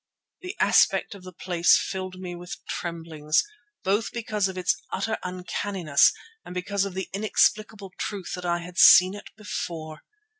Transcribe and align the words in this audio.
The 0.41 0.55
aspect 0.59 1.13
of 1.13 1.21
the 1.21 1.31
place 1.31 1.77
filled 1.77 2.19
me 2.19 2.33
with 2.35 2.57
tremblings, 2.67 3.43
both 3.83 4.11
because 4.11 4.47
of 4.47 4.57
its 4.57 4.75
utter 4.91 5.19
uncanniness 5.23 6.11
and 6.43 6.55
because 6.55 6.85
of 6.85 6.95
the 6.95 7.07
inexplicable 7.13 7.93
truth 7.99 8.31
that 8.33 8.43
I 8.45 8.61
had 8.61 8.79
seen 8.79 9.13
it 9.13 9.29
before. 9.37 10.01